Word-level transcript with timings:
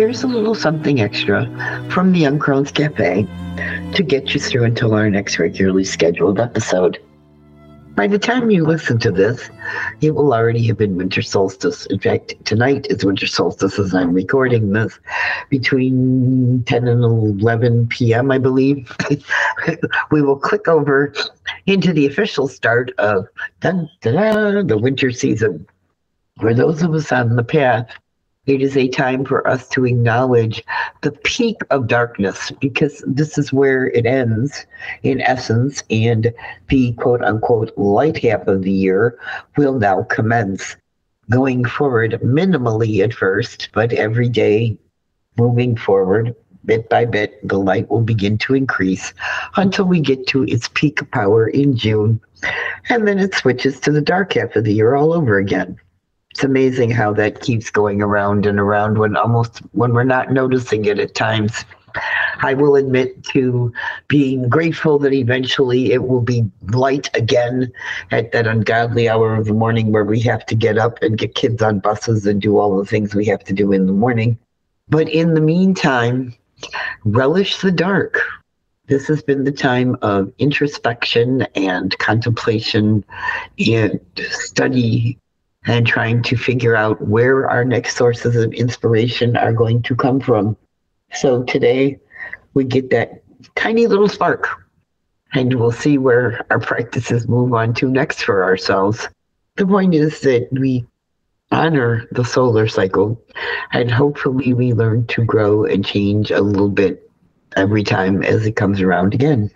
Here's 0.00 0.22
a 0.22 0.26
little 0.26 0.54
something 0.54 1.02
extra 1.02 1.44
from 1.90 2.12
the 2.12 2.20
Young 2.20 2.40
Cafe 2.40 3.26
to 3.92 4.02
get 4.02 4.32
you 4.32 4.40
through 4.40 4.64
until 4.64 4.94
our 4.94 5.10
next 5.10 5.38
regularly 5.38 5.84
scheduled 5.84 6.40
episode. 6.40 6.98
By 7.96 8.06
the 8.06 8.18
time 8.18 8.50
you 8.50 8.64
listen 8.64 8.98
to 9.00 9.12
this, 9.12 9.50
it 10.00 10.14
will 10.14 10.32
already 10.32 10.66
have 10.68 10.78
been 10.78 10.96
winter 10.96 11.20
solstice. 11.20 11.84
In 11.84 11.98
fact, 11.98 12.32
tonight 12.46 12.86
is 12.88 13.04
winter 13.04 13.26
solstice 13.26 13.78
as 13.78 13.94
I'm 13.94 14.14
recording 14.14 14.72
this 14.72 14.98
between 15.50 16.64
10 16.64 16.88
and 16.88 17.04
11 17.04 17.88
p.m., 17.88 18.30
I 18.30 18.38
believe. 18.38 18.90
we 20.10 20.22
will 20.22 20.38
click 20.38 20.66
over 20.66 21.12
into 21.66 21.92
the 21.92 22.06
official 22.06 22.48
start 22.48 22.90
of 22.96 23.26
dun, 23.60 23.86
dun, 24.00 24.66
the 24.66 24.78
winter 24.78 25.10
season. 25.10 25.66
For 26.40 26.54
those 26.54 26.82
of 26.82 26.94
us 26.94 27.12
on 27.12 27.36
the 27.36 27.44
path, 27.44 27.90
it 28.50 28.62
is 28.62 28.76
a 28.76 28.88
time 28.88 29.24
for 29.24 29.46
us 29.46 29.68
to 29.68 29.86
acknowledge 29.86 30.64
the 31.02 31.12
peak 31.12 31.58
of 31.70 31.86
darkness 31.86 32.50
because 32.60 33.00
this 33.06 33.38
is 33.38 33.52
where 33.52 33.86
it 33.90 34.06
ends 34.06 34.66
in 35.04 35.20
essence, 35.20 35.84
and 35.88 36.34
the 36.68 36.92
quote 36.94 37.22
unquote 37.22 37.72
light 37.78 38.18
half 38.18 38.48
of 38.48 38.62
the 38.62 38.72
year 38.72 39.16
will 39.56 39.78
now 39.78 40.02
commence. 40.02 40.76
Going 41.30 41.64
forward, 41.64 42.18
minimally 42.24 43.04
at 43.04 43.14
first, 43.14 43.68
but 43.72 43.92
every 43.92 44.28
day 44.28 44.76
moving 45.38 45.76
forward, 45.76 46.34
bit 46.64 46.88
by 46.88 47.04
bit, 47.04 47.46
the 47.46 47.56
light 47.56 47.88
will 47.88 48.00
begin 48.00 48.36
to 48.38 48.56
increase 48.56 49.14
until 49.58 49.84
we 49.84 50.00
get 50.00 50.26
to 50.26 50.42
its 50.46 50.66
peak 50.74 51.08
power 51.12 51.46
in 51.46 51.76
June. 51.76 52.20
And 52.88 53.06
then 53.06 53.20
it 53.20 53.32
switches 53.32 53.78
to 53.80 53.92
the 53.92 54.00
dark 54.00 54.32
half 54.32 54.56
of 54.56 54.64
the 54.64 54.74
year 54.74 54.96
all 54.96 55.12
over 55.12 55.38
again 55.38 55.78
it's 56.40 56.44
amazing 56.46 56.90
how 56.90 57.12
that 57.12 57.42
keeps 57.42 57.68
going 57.68 58.00
around 58.00 58.46
and 58.46 58.58
around 58.58 58.96
when 58.96 59.14
almost 59.14 59.58
when 59.72 59.92
we're 59.92 60.04
not 60.04 60.32
noticing 60.32 60.86
it 60.86 60.98
at 60.98 61.14
times. 61.14 61.66
I 62.40 62.54
will 62.54 62.76
admit 62.76 63.22
to 63.24 63.70
being 64.08 64.48
grateful 64.48 64.98
that 65.00 65.12
eventually 65.12 65.92
it 65.92 66.08
will 66.08 66.22
be 66.22 66.50
light 66.68 67.10
again 67.12 67.70
at 68.10 68.32
that 68.32 68.46
ungodly 68.46 69.06
hour 69.06 69.36
of 69.36 69.44
the 69.44 69.52
morning 69.52 69.92
where 69.92 70.06
we 70.06 70.18
have 70.20 70.46
to 70.46 70.54
get 70.54 70.78
up 70.78 71.02
and 71.02 71.18
get 71.18 71.34
kids 71.34 71.60
on 71.60 71.80
buses 71.80 72.24
and 72.26 72.40
do 72.40 72.56
all 72.56 72.78
the 72.78 72.86
things 72.86 73.14
we 73.14 73.26
have 73.26 73.44
to 73.44 73.52
do 73.52 73.72
in 73.72 73.84
the 73.86 73.92
morning. 73.92 74.38
But 74.88 75.10
in 75.10 75.34
the 75.34 75.42
meantime, 75.42 76.34
relish 77.04 77.58
the 77.58 77.70
dark. 77.70 78.18
This 78.86 79.06
has 79.08 79.22
been 79.22 79.44
the 79.44 79.52
time 79.52 79.94
of 80.00 80.32
introspection 80.38 81.42
and 81.54 81.98
contemplation 81.98 83.04
and 83.58 84.00
study 84.30 85.18
and 85.66 85.86
trying 85.86 86.22
to 86.22 86.36
figure 86.36 86.74
out 86.74 87.00
where 87.06 87.48
our 87.48 87.64
next 87.64 87.96
sources 87.96 88.36
of 88.36 88.52
inspiration 88.52 89.36
are 89.36 89.52
going 89.52 89.82
to 89.82 89.94
come 89.94 90.20
from. 90.20 90.56
So 91.12 91.42
today 91.44 91.98
we 92.54 92.64
get 92.64 92.90
that 92.90 93.22
tiny 93.54 93.86
little 93.86 94.08
spark 94.08 94.48
and 95.34 95.54
we'll 95.54 95.72
see 95.72 95.98
where 95.98 96.44
our 96.50 96.58
practices 96.58 97.28
move 97.28 97.52
on 97.52 97.74
to 97.74 97.88
next 97.88 98.22
for 98.22 98.42
ourselves. 98.42 99.08
The 99.56 99.66
point 99.66 99.94
is 99.94 100.20
that 100.20 100.48
we 100.50 100.86
honor 101.52 102.06
the 102.12 102.24
solar 102.24 102.68
cycle 102.68 103.20
and 103.72 103.90
hopefully 103.90 104.54
we 104.54 104.72
learn 104.72 105.06
to 105.08 105.24
grow 105.24 105.64
and 105.64 105.84
change 105.84 106.30
a 106.30 106.40
little 106.40 106.68
bit 106.68 107.10
every 107.56 107.82
time 107.82 108.22
as 108.22 108.46
it 108.46 108.56
comes 108.56 108.80
around 108.80 109.12
again 109.12 109.50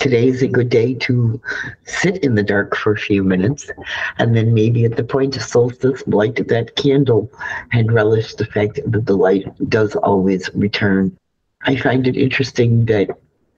today 0.00 0.28
is 0.28 0.42
a 0.42 0.48
good 0.48 0.70
day 0.70 0.94
to 0.94 1.40
sit 1.84 2.24
in 2.24 2.34
the 2.34 2.42
dark 2.42 2.74
for 2.74 2.92
a 2.92 2.98
few 2.98 3.22
minutes 3.22 3.70
and 4.18 4.34
then 4.34 4.52
maybe 4.52 4.84
at 4.84 4.96
the 4.96 5.04
point 5.04 5.36
of 5.36 5.42
solstice 5.42 6.02
light 6.06 6.48
that 6.48 6.74
candle 6.74 7.30
and 7.72 7.92
relish 7.92 8.34
the 8.34 8.46
fact 8.46 8.80
that 8.86 9.06
the 9.06 9.16
light 9.16 9.44
does 9.68 9.94
always 9.96 10.50
return 10.54 11.16
i 11.62 11.76
find 11.76 12.06
it 12.06 12.16
interesting 12.16 12.86
that 12.86 13.08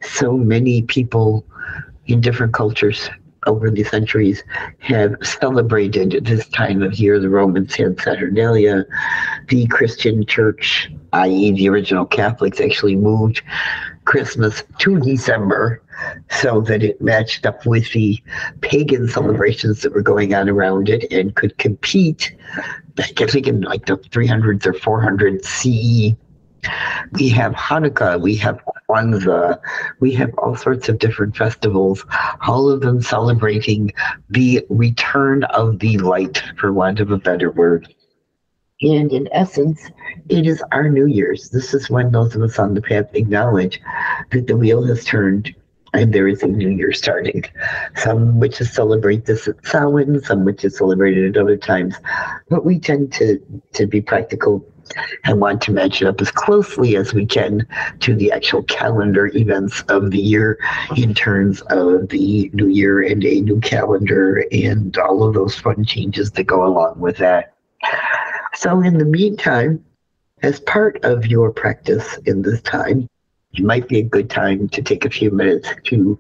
so 0.03 0.37
many 0.37 0.83
people 0.83 1.47
in 2.07 2.21
different 2.21 2.53
cultures 2.53 3.09
over 3.47 3.71
the 3.71 3.85
centuries 3.85 4.43
have 4.79 5.15
celebrated 5.23 6.25
this 6.25 6.47
time 6.49 6.83
of 6.83 6.95
year. 6.95 7.19
The 7.19 7.29
Romans 7.29 7.75
had 7.75 8.01
Saturnalia. 8.01 8.85
The 9.49 9.67
Christian 9.67 10.25
church, 10.27 10.91
i.e., 11.13 11.53
the 11.53 11.69
original 11.69 12.07
Catholics, 12.07 12.61
actually 12.61 12.97
moved 12.97 13.43
Christmas 14.05 14.63
to 14.79 14.99
December 15.01 15.83
so 16.31 16.61
that 16.63 16.83
it 16.83 17.01
matched 17.01 17.47
up 17.47 17.65
with 17.67 17.93
the 17.93 18.21
pagan 18.61 19.09
celebrations 19.09 19.83
that 19.83 19.95
were 19.95 20.03
going 20.03 20.35
on 20.35 20.49
around 20.49 20.89
it 20.89 21.11
and 21.13 21.35
could 21.35 21.57
compete. 21.59 22.35
I 22.99 23.27
think 23.27 23.47
in 23.47 23.63
like 23.63 23.87
the 23.87 23.97
300s 23.97 24.67
or 24.67 24.75
400 24.75 25.45
CE. 25.45 26.17
We 27.13 27.29
have 27.31 27.53
Hanukkah, 27.55 28.21
we 28.21 28.37
have 28.37 28.61
Kwanzaa, 28.89 29.59
we 29.99 30.13
have 30.13 30.33
all 30.39 30.55
sorts 30.55 30.89
of 30.89 31.01
different 31.01 31.37
festivals, 31.37 32.05
all 32.47 32.71
of 32.71 32.83
them 32.83 33.03
celebrating 33.03 33.93
the 34.31 34.65
return 34.69 35.43
of 35.45 35.81
the 35.81 35.99
light, 35.99 36.41
for 36.59 36.73
want 36.73 37.01
of 37.01 37.11
a 37.11 37.19
better 37.19 37.51
word. 37.51 37.93
And 38.83 39.13
in 39.13 39.29
essence, 39.33 39.91
it 40.29 40.47
is 40.47 40.63
our 40.73 40.89
New 40.89 41.07
Year's. 41.07 41.51
This 41.51 41.73
is 41.73 41.89
when 41.89 42.11
those 42.11 42.35
of 42.35 42.43
us 42.43 42.59
on 42.59 42.75
the 42.75 42.83
path 42.83 43.15
acknowledge 43.15 43.81
that 44.31 44.47
the 44.47 44.57
wheel 44.57 44.85
has 44.85 45.05
turned 45.05 45.55
and 45.95 46.13
there 46.13 46.27
is 46.27 46.43
a 46.43 46.47
new 46.47 46.71
year 46.71 46.93
starting. 46.93 47.45
Some 47.97 48.41
witches 48.41 48.73
celebrate 48.73 49.27
this 49.27 49.47
at 49.47 49.65
Samhain, 49.65 50.21
some 50.23 50.45
witches 50.45 50.79
celebrate 50.79 51.19
it 51.19 51.37
at 51.37 51.41
other 51.41 51.57
times. 51.57 51.97
But 52.49 52.65
we 52.65 52.79
tend 52.79 53.13
to, 53.15 53.39
to 53.75 53.87
be 53.87 54.01
practical 54.01 54.67
and 55.25 55.41
want 55.41 55.61
to 55.63 55.73
match 55.73 56.03
it 56.03 56.09
up 56.09 56.21
as 56.21 56.31
closely 56.31 56.97
as 56.97 57.15
we 57.15 57.27
can 57.27 57.67
to 58.01 58.15
the 58.15 58.33
actual 58.33 58.63
calendar 58.65 59.29
events 59.37 59.83
of 59.89 60.11
the 60.11 60.19
year 60.19 60.59
in 60.97 61.15
terms 61.15 61.61
of 61.69 62.09
the 62.09 62.51
new 62.53 62.69
year 62.69 63.03
and 63.03 63.25
a 63.25 63.41
new 63.41 63.61
calendar 63.61 64.45
and 64.51 64.97
all 64.99 65.23
of 65.23 65.35
those 65.35 65.55
fun 65.59 65.85
changes 65.85 66.31
that 66.33 66.45
go 66.45 66.67
along 66.67 66.99
with 66.99 67.19
that. 67.19 67.52
So, 68.63 68.81
in 68.81 68.97
the 68.97 69.05
meantime, 69.05 69.85
as 70.43 70.61
part 70.61 71.05
of 71.05 71.27
your 71.27 71.51
practice 71.51 72.17
in 72.27 72.43
this 72.43 72.63
time, 72.63 73.09
it 73.55 73.65
might 73.65 73.89
be 73.89 73.99
a 73.99 74.05
good 74.05 74.31
time 74.31 74.69
to 74.69 74.81
take 74.81 75.05
a 75.05 75.11
few 75.11 75.33
minutes 75.33 75.69
to 75.87 76.17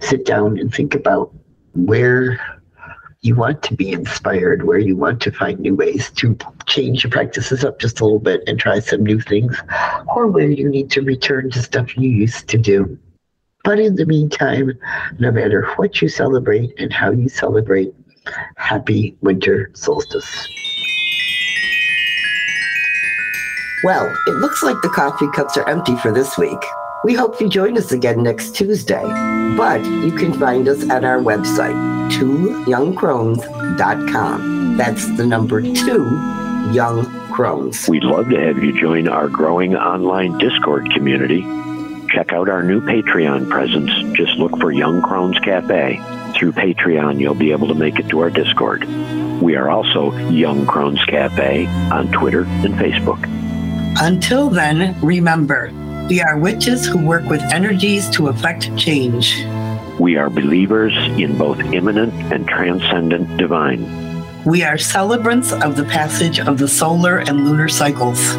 sit 0.00 0.24
down 0.24 0.58
and 0.58 0.72
think 0.72 0.94
about 0.94 1.34
where 1.74 2.40
you 3.20 3.34
want 3.34 3.62
to 3.64 3.74
be 3.74 3.92
inspired, 3.92 4.62
where 4.62 4.78
you 4.78 4.96
want 4.96 5.20
to 5.20 5.32
find 5.32 5.60
new 5.60 5.74
ways 5.74 6.10
to 6.12 6.34
change 6.64 7.04
your 7.04 7.10
practices 7.10 7.62
up 7.62 7.78
just 7.78 8.00
a 8.00 8.04
little 8.04 8.18
bit 8.18 8.42
and 8.46 8.58
try 8.58 8.78
some 8.78 9.04
new 9.04 9.20
things, 9.20 9.54
or 10.16 10.28
where 10.28 10.48
you 10.48 10.66
need 10.70 10.90
to 10.92 11.02
return 11.02 11.50
to 11.50 11.62
stuff 11.62 11.94
you 11.98 12.08
used 12.08 12.48
to 12.48 12.56
do. 12.56 12.98
But 13.64 13.78
in 13.78 13.96
the 13.96 14.06
meantime, 14.06 14.78
no 15.18 15.30
matter 15.30 15.70
what 15.76 16.00
you 16.00 16.08
celebrate 16.08 16.72
and 16.78 16.90
how 16.90 17.10
you 17.10 17.28
celebrate, 17.28 17.92
happy 18.56 19.14
winter 19.20 19.70
solstice. 19.74 20.48
Well, 23.84 24.14
it 24.28 24.36
looks 24.36 24.62
like 24.62 24.80
the 24.80 24.90
coffee 24.90 25.28
cups 25.32 25.56
are 25.56 25.68
empty 25.68 25.96
for 25.96 26.12
this 26.12 26.38
week. 26.38 26.62
We 27.02 27.14
hope 27.14 27.40
you 27.40 27.48
join 27.48 27.76
us 27.76 27.90
again 27.90 28.22
next 28.22 28.54
Tuesday. 28.54 29.02
But 29.56 29.84
you 29.84 30.12
can 30.12 30.32
find 30.34 30.68
us 30.68 30.88
at 30.88 31.02
our 31.04 31.18
website, 31.18 31.74
twoyoungcrones.com. 32.12 34.76
That's 34.76 35.16
the 35.16 35.26
number 35.26 35.60
two, 35.60 36.04
Young 36.72 37.06
Crones. 37.32 37.88
We'd 37.88 38.04
love 38.04 38.28
to 38.28 38.40
have 38.40 38.62
you 38.62 38.80
join 38.80 39.08
our 39.08 39.28
growing 39.28 39.74
online 39.74 40.38
Discord 40.38 40.88
community. 40.92 41.42
Check 42.08 42.32
out 42.32 42.48
our 42.48 42.62
new 42.62 42.80
Patreon 42.82 43.50
presence. 43.50 43.90
Just 44.16 44.38
look 44.38 44.56
for 44.60 44.70
Young 44.70 45.02
Crones 45.02 45.40
Cafe. 45.40 46.00
Through 46.38 46.52
Patreon, 46.52 47.18
you'll 47.18 47.34
be 47.34 47.50
able 47.50 47.66
to 47.66 47.74
make 47.74 47.98
it 47.98 48.08
to 48.10 48.20
our 48.20 48.30
Discord. 48.30 48.84
We 49.42 49.56
are 49.56 49.68
also 49.68 50.12
Young 50.28 50.66
Crones 50.66 51.04
Cafe 51.06 51.66
on 51.66 52.12
Twitter 52.12 52.44
and 52.44 52.74
Facebook. 52.74 53.41
Until 54.00 54.48
then, 54.48 54.98
remember, 55.00 55.70
we 56.08 56.20
are 56.20 56.38
witches 56.38 56.86
who 56.86 56.98
work 56.98 57.24
with 57.24 57.42
energies 57.52 58.08
to 58.10 58.28
effect 58.28 58.74
change. 58.76 59.44
We 60.00 60.16
are 60.16 60.30
believers 60.30 60.94
in 61.18 61.36
both 61.36 61.60
immanent 61.60 62.12
and 62.32 62.48
transcendent 62.48 63.36
divine. 63.36 63.84
We 64.44 64.64
are 64.64 64.78
celebrants 64.78 65.52
of 65.52 65.76
the 65.76 65.84
passage 65.84 66.40
of 66.40 66.58
the 66.58 66.68
solar 66.68 67.18
and 67.18 67.44
lunar 67.44 67.68
cycles. 67.68 68.34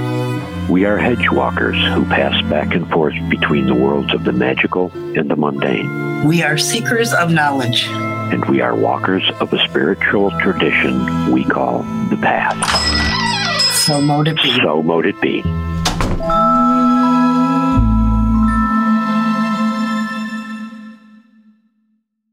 We 0.70 0.86
are 0.86 0.98
hedge 0.98 1.30
walkers 1.30 1.78
who 1.94 2.04
pass 2.06 2.42
back 2.50 2.74
and 2.74 2.90
forth 2.90 3.16
between 3.30 3.68
the 3.68 3.76
worlds 3.76 4.14
of 4.14 4.24
the 4.24 4.34
magical 4.34 4.92
and 4.94 5.30
the 5.30 5.36
mundane. 5.36 6.26
We 6.26 6.42
are 6.42 6.58
seekers 6.58 7.14
of 7.14 7.32
knowledge. 7.32 7.88
And 8.34 8.44
we 8.46 8.62
are 8.62 8.76
walkers 8.76 9.24
of 9.40 9.54
a 9.54 9.60
spiritual 9.68 10.32
tradition 10.40 11.32
we 11.32 11.44
call 11.44 11.84
the 12.10 12.18
path. 12.18 12.58
So 13.84 14.00
mote 14.00 14.30
it 14.30 14.38
be. 14.38 14.50
So 14.64 14.82
mote 14.82 15.06
it 15.06 15.20
be. 15.20 15.44